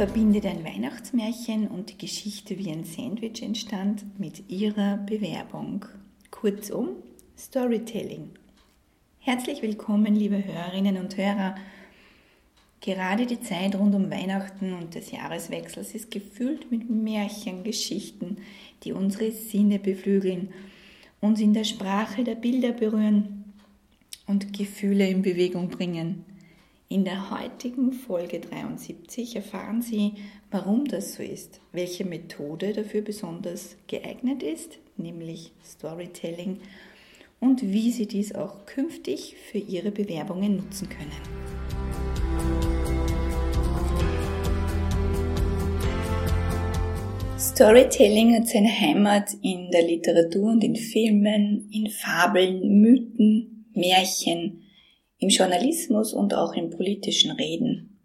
[0.00, 5.84] Verbindet ein Weihnachtsmärchen und die Geschichte, wie ein Sandwich entstand, mit Ihrer Bewerbung?
[6.30, 6.88] Kurzum,
[7.36, 8.30] Storytelling.
[9.18, 11.54] Herzlich willkommen, liebe Hörerinnen und Hörer.
[12.80, 18.38] Gerade die Zeit rund um Weihnachten und des Jahreswechsels ist gefüllt mit Märchen, Geschichten,
[18.84, 20.48] die unsere Sinne beflügeln,
[21.20, 23.52] uns in der Sprache der Bilder berühren
[24.26, 26.24] und Gefühle in Bewegung bringen.
[26.92, 30.14] In der heutigen Folge 73 erfahren Sie,
[30.50, 36.58] warum das so ist, welche Methode dafür besonders geeignet ist, nämlich Storytelling,
[37.38, 41.12] und wie Sie dies auch künftig für Ihre Bewerbungen nutzen können.
[47.38, 54.64] Storytelling hat seine Heimat in der Literatur und in Filmen, in Fabeln, Mythen, Märchen,
[55.20, 57.98] im Journalismus und auch in politischen Reden.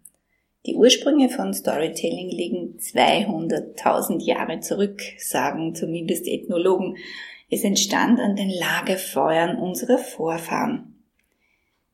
[0.66, 6.96] Die Ursprünge von Storytelling liegen 200.000 Jahre zurück, sagen zumindest Ethnologen.
[7.50, 11.04] Es entstand an den Lagerfeuern unserer Vorfahren.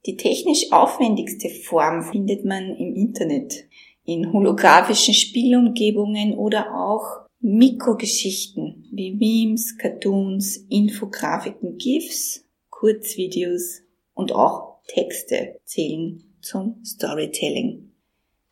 [0.07, 3.67] Die technisch aufwendigste Form findet man im Internet,
[4.05, 13.83] in holographischen Spielumgebungen oder auch Mikrogeschichten wie Memes, Cartoons, Infografiken, GIFs, Kurzvideos
[14.15, 17.93] und auch Texte zählen zum Storytelling.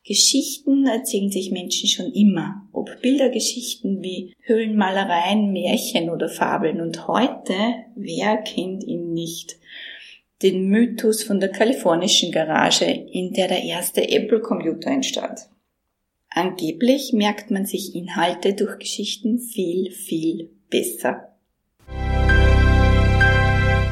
[0.04, 6.80] Geschichten erzählen sich Menschen schon immer, ob Bildergeschichten wie Höhlenmalereien, Märchen oder Fabeln.
[6.80, 7.54] Und heute,
[7.94, 9.58] wer kennt ihn nicht?
[10.42, 15.40] Den Mythos von der kalifornischen Garage, in der der erste Apple-Computer entstand.
[16.30, 21.29] Angeblich merkt man sich Inhalte durch Geschichten viel, viel besser.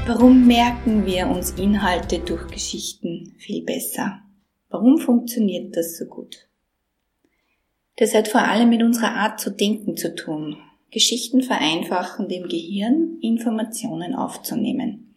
[0.09, 4.23] Warum merken wir uns Inhalte durch Geschichten viel besser?
[4.71, 6.49] Warum funktioniert das so gut?
[7.97, 10.57] Das hat vor allem mit unserer Art zu denken zu tun.
[10.91, 15.15] Geschichten vereinfachen dem Gehirn, Informationen aufzunehmen.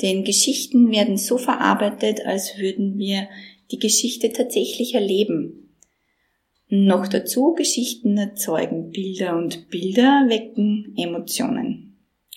[0.00, 3.28] Denn Geschichten werden so verarbeitet, als würden wir
[3.72, 5.76] die Geschichte tatsächlich erleben.
[6.68, 11.93] Noch dazu, Geschichten erzeugen Bilder und Bilder wecken Emotionen.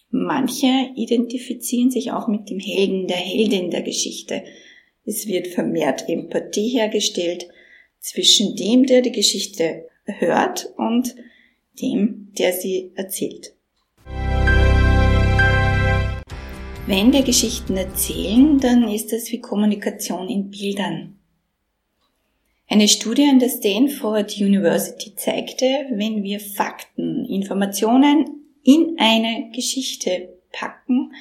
[0.09, 4.43] Manche identifizieren sich auch mit dem Helden, der Heldin der Geschichte.
[5.05, 7.47] Es wird vermehrt Empathie hergestellt
[7.99, 11.15] zwischen dem, der die Geschichte hört und
[11.81, 13.53] dem, der sie erzählt.
[16.87, 21.19] Wenn wir Geschichten erzählen, dann ist das wie Kommunikation in Bildern.
[22.69, 28.36] Eine Studie an der Stanford University zeigte, wenn wir Fakten, Informationen
[28.67, 31.13] in eine Geschichte packen,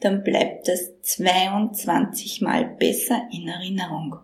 [0.00, 4.16] dann bleibt das 22 mal besser in Erinnerung.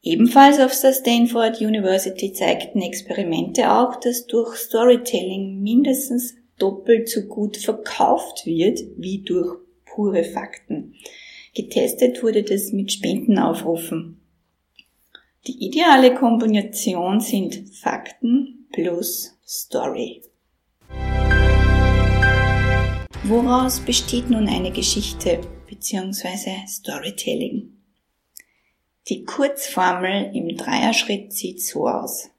[0.00, 7.56] Ebenfalls auf der Stanford University zeigten Experimente auch, dass durch Storytelling mindestens doppelt so gut
[7.56, 10.94] verkauft wird wie durch pure Fakten.
[11.54, 14.20] Getestet wurde das mit Spendenaufrufen.
[15.48, 20.22] Die ideale Kombination sind Fakten plus Story.
[23.24, 26.66] Woraus besteht nun eine Geschichte bzw.
[26.66, 27.70] Storytelling?
[29.06, 32.30] Die Kurzformel im Dreierschritt sieht so aus.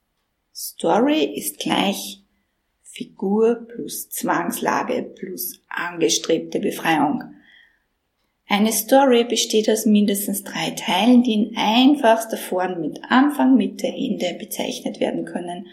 [0.53, 2.21] Story ist gleich
[2.81, 7.23] Figur plus Zwangslage plus angestrebte Befreiung.
[8.49, 14.35] Eine Story besteht aus mindestens drei Teilen, die in einfachster Form mit Anfang, Mitte, Ende
[14.37, 15.67] bezeichnet werden können.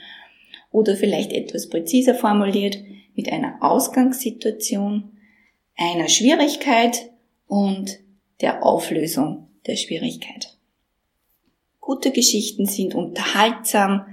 [0.71, 2.79] Oder vielleicht etwas präziser formuliert,
[3.15, 5.17] mit einer Ausgangssituation,
[5.77, 7.11] einer Schwierigkeit
[7.47, 7.99] und
[8.41, 10.57] der Auflösung der Schwierigkeit.
[11.81, 14.07] Gute Geschichten sind unterhaltsam,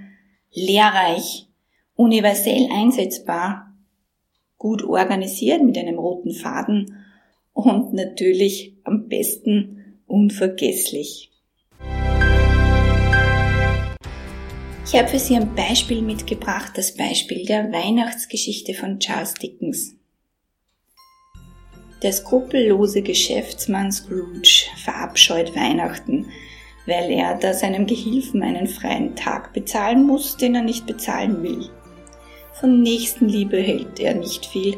[0.51, 1.47] lehrreich,
[1.95, 3.73] universell einsetzbar,
[4.57, 6.95] gut organisiert mit einem roten Faden
[7.53, 11.31] und natürlich am besten unvergesslich.
[14.89, 19.97] Ich habe für Sie ein Beispiel mitgebracht, das Beispiel der Weihnachtsgeschichte von Charles Dickens.
[22.01, 26.27] Der skrupellose Geschäftsmann Scrooge verabscheut Weihnachten,
[26.85, 31.69] weil er da seinem Gehilfen einen freien Tag bezahlen muss, den er nicht bezahlen will.
[32.53, 34.77] Von Nächstenliebe hält er nicht viel,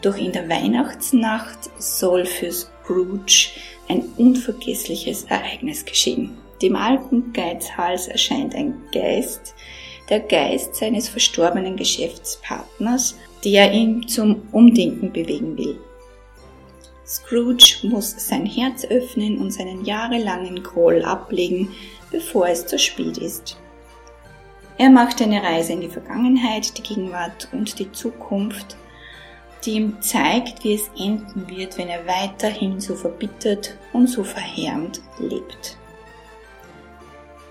[0.00, 3.50] doch in der Weihnachtsnacht soll für Scrooge
[3.86, 6.41] ein unvergessliches Ereignis geschehen.
[6.62, 9.54] Dem alten Geizhals erscheint ein Geist,
[10.08, 15.80] der Geist seines verstorbenen Geschäftspartners, der ihn zum Umdenken bewegen will.
[17.04, 21.72] Scrooge muss sein Herz öffnen und seinen jahrelangen Groll ablegen,
[22.12, 23.58] bevor es zu spät ist.
[24.78, 28.76] Er macht eine Reise in die Vergangenheit, die Gegenwart und die Zukunft,
[29.64, 35.00] die ihm zeigt, wie es enden wird, wenn er weiterhin so verbittert und so verheerend
[35.18, 35.76] lebt.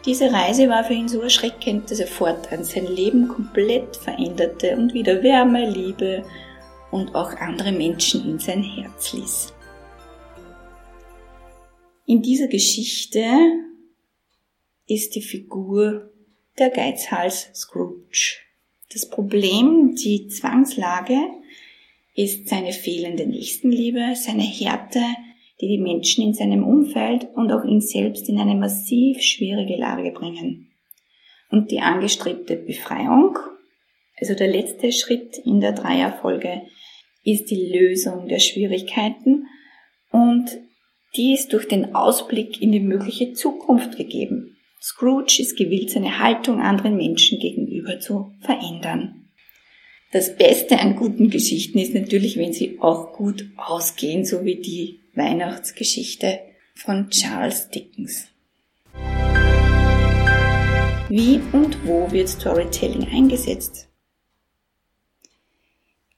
[0.05, 4.93] Diese Reise war für ihn so erschreckend, dass er fortan sein Leben komplett veränderte und
[4.93, 6.25] wieder Wärme, Liebe
[6.89, 9.53] und auch andere Menschen in sein Herz ließ.
[12.07, 13.23] In dieser Geschichte
[14.87, 16.11] ist die Figur
[16.57, 18.39] der Geizhals Scrooge.
[18.91, 21.17] Das Problem, die Zwangslage,
[22.15, 25.01] ist seine fehlende Nächstenliebe, seine Härte,
[25.61, 30.11] die die Menschen in seinem Umfeld und auch ihn selbst in eine massiv schwierige Lage
[30.11, 30.71] bringen.
[31.51, 33.37] Und die angestrebte Befreiung,
[34.19, 36.63] also der letzte Schritt in der Dreierfolge,
[37.23, 39.45] ist die Lösung der Schwierigkeiten
[40.11, 40.49] und
[41.15, 44.57] die ist durch den Ausblick in die mögliche Zukunft gegeben.
[44.81, 49.29] Scrooge ist gewillt, seine Haltung anderen Menschen gegenüber zu verändern.
[50.11, 55.00] Das Beste an guten Geschichten ist natürlich, wenn sie auch gut ausgehen, so wie die
[55.13, 56.39] Weihnachtsgeschichte
[56.73, 58.27] von Charles Dickens.
[61.09, 63.89] Wie und wo wird Storytelling eingesetzt?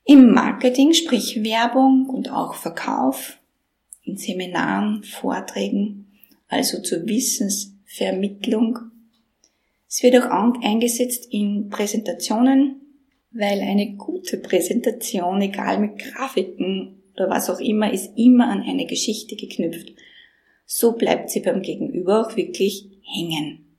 [0.06, 3.40] Im Marketing, sprich Werbung und auch Verkauf,
[4.04, 6.12] in Seminaren, Vorträgen,
[6.48, 8.80] also zur Wissensvermittlung.
[9.88, 12.81] Es wird auch eingesetzt in Präsentationen,
[13.31, 18.86] weil eine gute Präsentation, egal mit Grafiken oder was auch immer, ist immer an eine
[18.86, 19.94] Geschichte geknüpft.
[20.65, 23.77] So bleibt sie beim Gegenüber auch wirklich hängen.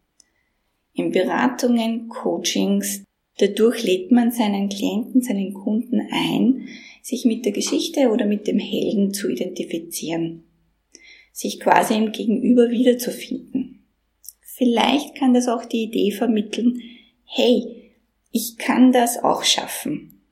[0.92, 3.02] In Beratungen, Coachings,
[3.38, 6.68] dadurch lädt man seinen Klienten, seinen Kunden ein,
[7.02, 10.44] sich mit der Geschichte oder mit dem Helden zu identifizieren,
[11.32, 13.84] sich quasi im Gegenüber wiederzufinden.
[14.40, 16.80] Vielleicht kann das auch die Idee vermitteln,
[17.24, 17.92] hey,
[18.30, 20.22] ich kann das auch schaffen.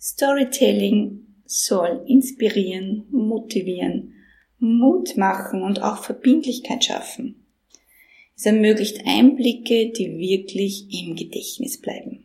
[0.00, 4.14] Storytelling soll inspirieren, motivieren,
[4.60, 7.44] Mut machen und auch Verbindlichkeit schaffen.
[8.36, 12.24] Es ermöglicht Einblicke, die wirklich im Gedächtnis bleiben.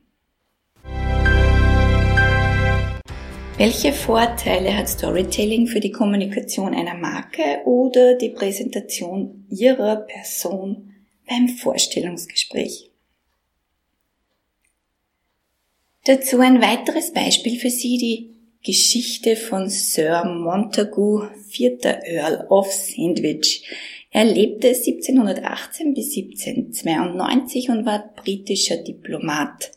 [3.58, 10.94] Welche Vorteile hat Storytelling für die Kommunikation einer Marke oder die Präsentation Ihrer Person
[11.28, 12.92] beim Vorstellungsgespräch?
[16.04, 18.35] Dazu ein weiteres Beispiel für Sie, die
[18.66, 23.64] Geschichte von Sir Montagu, vierter Earl of Sandwich.
[24.10, 29.72] Er lebte 1718 bis 1792 und war britischer Diplomat.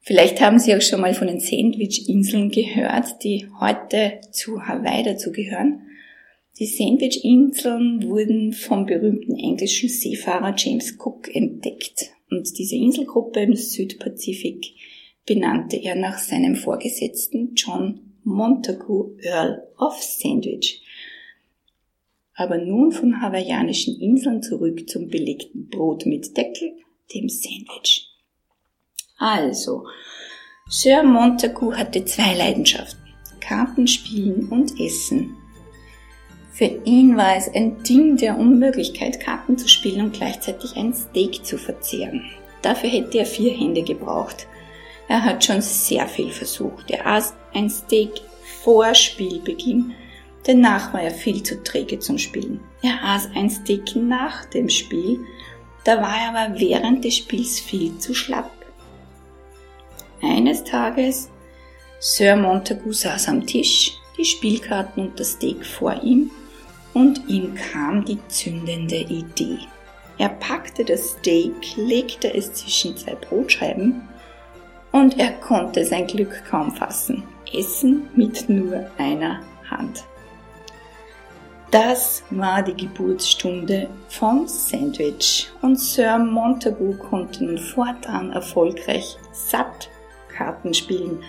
[0.00, 5.82] Vielleicht haben Sie auch schon mal von den Sandwich-Inseln gehört, die heute zu Hawaii dazugehören.
[6.58, 14.72] Die Sandwich-Inseln wurden vom berühmten englischen Seefahrer James Cook entdeckt und diese Inselgruppe im Südpazifik
[15.26, 20.82] benannte er nach seinem Vorgesetzten John Montagu, Earl of Sandwich.
[22.34, 26.72] Aber nun von hawaiianischen Inseln zurück zum belegten Brot mit Deckel,
[27.14, 28.08] dem Sandwich.
[29.18, 29.86] Also,
[30.68, 35.36] Sir Montagu hatte zwei Leidenschaften, Kartenspielen und Essen.
[36.52, 41.44] Für ihn war es ein Ding der Unmöglichkeit, Karten zu spielen und gleichzeitig ein Steak
[41.44, 42.22] zu verzehren.
[42.62, 44.46] Dafür hätte er vier Hände gebraucht–
[45.10, 46.88] er hat schon sehr viel versucht.
[46.88, 48.12] Er aß ein Steak
[48.62, 49.92] vor Spielbeginn.
[50.44, 52.60] Danach war er viel zu träge zum Spielen.
[52.80, 55.18] Er aß ein Steak nach dem Spiel.
[55.82, 58.52] Da war er aber während des Spiels viel zu schlapp.
[60.22, 61.28] Eines Tages,
[61.98, 66.30] Sir Montagu saß am Tisch, die Spielkarten und das Steak vor ihm,
[66.94, 69.58] und ihm kam die zündende Idee.
[70.18, 74.08] Er packte das Steak, legte es zwischen zwei Brotscheiben
[74.92, 77.22] und er konnte sein Glück kaum fassen.
[77.52, 80.04] Essen mit nur einer Hand.
[81.70, 89.88] Das war die Geburtsstunde von Sandwich und Sir Montagu konnten fortan erfolgreich satt
[90.28, 91.22] Karten spielen.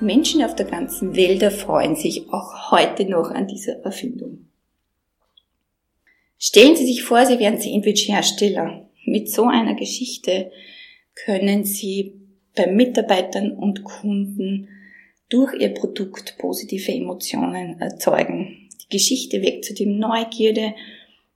[0.00, 4.48] Menschen auf der ganzen Welt erfreuen sich auch heute noch an dieser Erfindung.
[6.38, 8.88] Stellen Sie sich vor, Sie wären Sandwich-Hersteller.
[9.04, 10.50] Mit so einer Geschichte
[11.14, 12.25] können Sie
[12.56, 14.68] bei Mitarbeitern und Kunden
[15.28, 18.68] durch Ihr Produkt positive Emotionen erzeugen.
[18.82, 20.74] Die Geschichte weckt zudem Neugierde.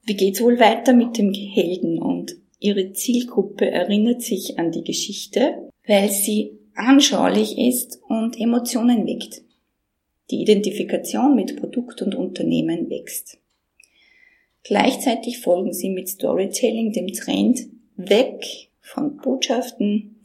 [0.05, 1.99] Wie geht's wohl weiter mit dem Helden?
[1.99, 9.43] Und ihre Zielgruppe erinnert sich an die Geschichte, weil sie anschaulich ist und Emotionen weckt.
[10.31, 13.39] Die Identifikation mit Produkt und Unternehmen wächst.
[14.62, 20.20] Gleichzeitig folgen sie mit Storytelling dem Trend weg von Botschaften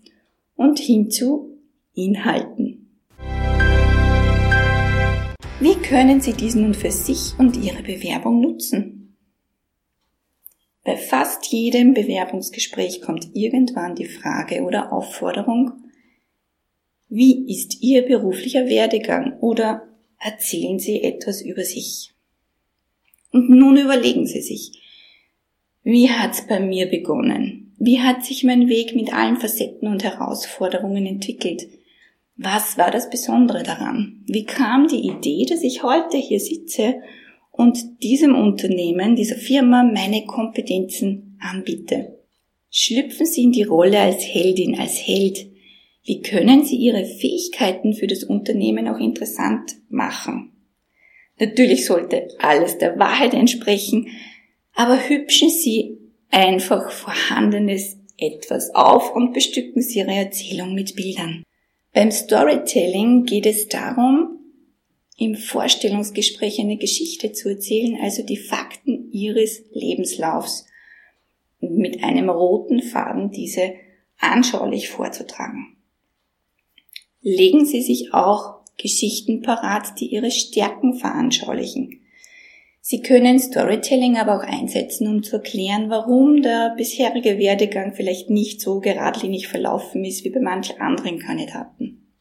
[0.55, 1.57] und hin zu
[1.93, 2.99] Inhalten.
[5.59, 9.15] Wie können Sie diesen nun für sich und Ihre Bewerbung nutzen?
[10.83, 15.71] Bei fast jedem Bewerbungsgespräch kommt irgendwann die Frage oder Aufforderung,
[17.09, 19.87] wie ist Ihr beruflicher Werdegang oder
[20.19, 22.13] erzählen Sie etwas über sich?
[23.31, 24.81] Und nun überlegen Sie sich,
[25.83, 27.64] wie hat's bei mir begonnen?
[27.77, 31.67] Wie hat sich mein Weg mit allen Facetten und Herausforderungen entwickelt?
[32.37, 34.23] Was war das Besondere daran?
[34.27, 36.95] Wie kam die Idee, dass ich heute hier sitze
[37.51, 42.19] und diesem Unternehmen, dieser Firma meine Kompetenzen anbiete?
[42.69, 45.47] Schlüpfen Sie in die Rolle als Heldin, als Held.
[46.03, 50.51] Wie können Sie Ihre Fähigkeiten für das Unternehmen auch interessant machen?
[51.39, 54.09] Natürlich sollte alles der Wahrheit entsprechen,
[54.73, 55.97] aber hübschen Sie
[56.29, 61.43] einfach Vorhandenes etwas auf und bestücken Sie Ihre Erzählung mit Bildern.
[61.93, 64.39] Beim Storytelling geht es darum,
[65.17, 70.65] im Vorstellungsgespräch eine Geschichte zu erzählen, also die Fakten Ihres Lebenslaufs
[71.61, 73.73] mit einem roten Faden diese
[74.19, 75.77] anschaulich vorzutragen.
[77.21, 82.01] Legen Sie sich auch Geschichten parat, die Ihre Stärken veranschaulichen.
[82.87, 88.61] Sie können Storytelling aber auch einsetzen, um zu erklären, warum der bisherige Werdegang vielleicht nicht
[88.61, 92.11] so geradlinig verlaufen ist wie bei manchen anderen Kandidaten.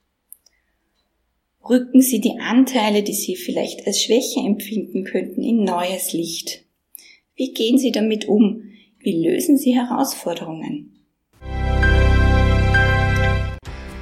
[1.68, 6.64] Rücken Sie die Anteile, die Sie vielleicht als Schwäche empfinden könnten, in neues Licht.
[7.34, 8.62] Wie gehen Sie damit um?
[9.00, 10.94] Wie lösen Sie Herausforderungen?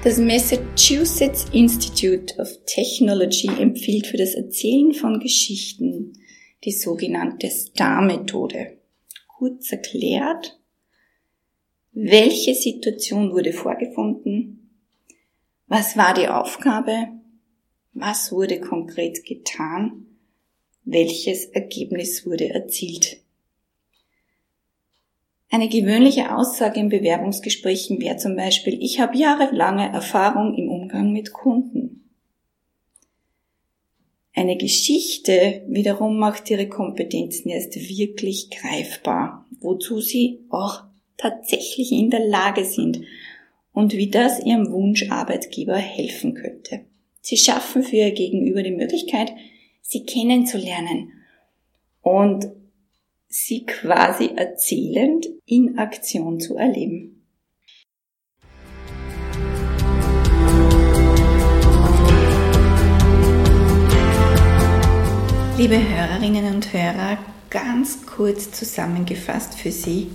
[0.04, 5.92] Das Massachusetts Institute of Technology empfiehlt für das Erzählen von Geschichten
[6.64, 8.78] die sogenannte Star-Methode.
[9.26, 10.61] Kurz erklärt,
[11.92, 14.71] welche Situation wurde vorgefunden?
[15.66, 17.09] Was war die Aufgabe?
[17.92, 20.07] Was wurde konkret getan?
[20.85, 23.19] Welches Ergebnis wurde erzielt?
[25.50, 31.35] Eine gewöhnliche Aussage in Bewerbungsgesprächen wäre zum Beispiel, ich habe jahrelange Erfahrung im Umgang mit
[31.35, 31.82] Kunden.
[34.35, 40.85] Eine Geschichte wiederum macht ihre Kompetenzen erst wirklich greifbar, wozu sie auch
[41.19, 43.03] tatsächlich in der Lage sind
[43.73, 46.81] und wie das ihrem Wunscharbeitgeber helfen könnte.
[47.21, 49.33] Sie schaffen für ihr Gegenüber die Möglichkeit,
[49.83, 51.12] sie kennenzulernen
[52.01, 52.49] und
[53.29, 57.22] sie quasi erzählend in Aktion zu erleben.
[65.62, 70.09] Liebe Hörerinnen und Hörer, ganz kurz zusammengefasst für Sie.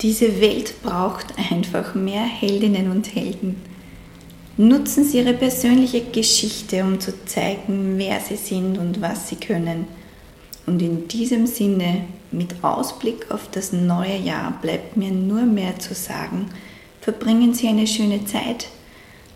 [0.00, 3.62] Diese Welt braucht einfach mehr Heldinnen und Helden.
[4.56, 9.86] Nutzen Sie Ihre persönliche Geschichte, um zu zeigen, wer Sie sind und was Sie können.
[10.66, 15.94] Und in diesem Sinne, mit Ausblick auf das neue Jahr, bleibt mir nur mehr zu
[15.94, 16.46] sagen,
[17.00, 18.66] verbringen Sie eine schöne Zeit,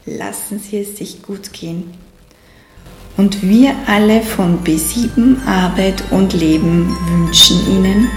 [0.05, 2.08] lassen Sie es sich gut gehen
[3.19, 8.09] und wir alle von B7 Arbeit und Leben wünschen Ihnen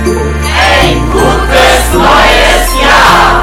[0.00, 3.42] ein gutes neues Jahr!